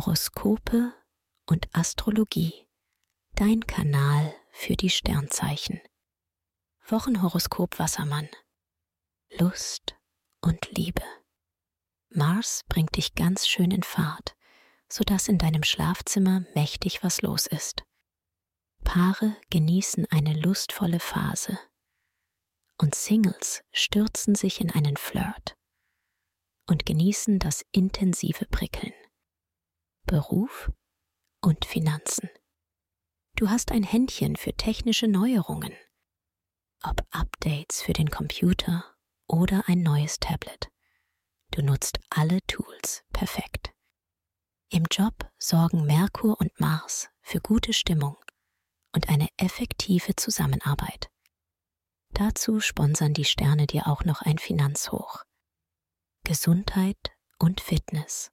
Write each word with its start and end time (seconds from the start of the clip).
Horoskope 0.00 0.94
und 1.44 1.68
Astrologie. 1.74 2.66
Dein 3.34 3.66
Kanal 3.66 4.34
für 4.50 4.74
die 4.74 4.88
Sternzeichen. 4.88 5.78
Wochenhoroskop 6.86 7.78
Wassermann. 7.78 8.26
Lust 9.38 9.96
und 10.40 10.70
Liebe. 10.70 11.02
Mars 12.08 12.62
bringt 12.70 12.96
dich 12.96 13.14
ganz 13.14 13.46
schön 13.46 13.70
in 13.70 13.82
Fahrt, 13.82 14.34
sodass 14.88 15.28
in 15.28 15.36
deinem 15.36 15.64
Schlafzimmer 15.64 16.46
mächtig 16.54 17.04
was 17.04 17.20
los 17.20 17.46
ist. 17.46 17.82
Paare 18.84 19.36
genießen 19.50 20.06
eine 20.10 20.32
lustvolle 20.32 21.00
Phase 21.00 21.58
und 22.78 22.94
Singles 22.94 23.62
stürzen 23.70 24.34
sich 24.34 24.62
in 24.62 24.70
einen 24.70 24.96
Flirt 24.96 25.58
und 26.66 26.86
genießen 26.86 27.38
das 27.38 27.66
intensive 27.72 28.46
Prickeln. 28.46 28.94
Beruf 30.06 30.70
und 31.40 31.64
Finanzen. 31.64 32.28
Du 33.36 33.48
hast 33.48 33.72
ein 33.72 33.82
Händchen 33.82 34.36
für 34.36 34.52
technische 34.52 35.06
Neuerungen, 35.06 35.72
ob 36.82 37.02
Updates 37.10 37.82
für 37.82 37.92
den 37.92 38.10
Computer 38.10 38.84
oder 39.26 39.64
ein 39.68 39.82
neues 39.82 40.18
Tablet. 40.18 40.68
Du 41.52 41.62
nutzt 41.62 42.00
alle 42.10 42.40
Tools 42.46 43.02
perfekt. 43.12 43.72
Im 44.68 44.84
Job 44.90 45.30
sorgen 45.38 45.84
Merkur 45.84 46.40
und 46.40 46.58
Mars 46.60 47.08
für 47.22 47.40
gute 47.40 47.72
Stimmung 47.72 48.16
und 48.92 49.08
eine 49.08 49.28
effektive 49.36 50.16
Zusammenarbeit. 50.16 51.10
Dazu 52.12 52.60
sponsern 52.60 53.14
die 53.14 53.24
Sterne 53.24 53.66
dir 53.66 53.86
auch 53.86 54.04
noch 54.04 54.22
ein 54.22 54.38
Finanzhoch. 54.38 55.24
Gesundheit 56.24 57.12
und 57.38 57.60
Fitness. 57.60 58.30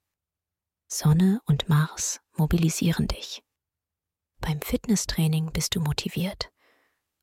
Sonne 0.90 1.42
und 1.44 1.68
Mars 1.68 2.20
mobilisieren 2.36 3.08
dich. 3.08 3.42
Beim 4.40 4.62
Fitnesstraining 4.62 5.52
bist 5.52 5.74
du 5.74 5.80
motiviert 5.80 6.50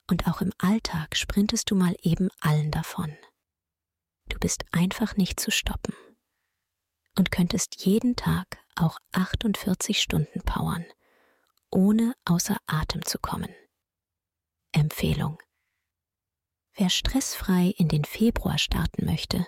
und 0.08 0.28
auch 0.28 0.42
im 0.42 0.54
Alltag 0.60 1.18
sprintest 1.18 1.72
du 1.72 1.76
mal 1.76 1.96
eben 2.04 2.30
allen 2.42 2.70
davon. 2.70 3.18
Du 4.30 4.38
bist 4.38 4.66
einfach 4.72 5.18
nicht 5.18 5.40
zu 5.40 5.50
stoppen 5.50 5.96
und 7.18 7.32
könntest 7.32 7.84
jeden 7.84 8.16
Tag 8.16 8.60
auch 8.76 9.00
48 9.14 10.00
Stunden 10.00 10.42
powern, 10.42 10.86
ohne 11.72 12.14
außer 12.26 12.58
Atem 12.68 13.04
zu 13.04 13.18
kommen. 13.18 13.54
Empfehlung. 14.74 15.42
Wer 16.74 16.90
stressfrei 16.90 17.74
in 17.78 17.88
den 17.88 18.04
Februar 18.04 18.58
starten 18.58 19.06
möchte, 19.06 19.48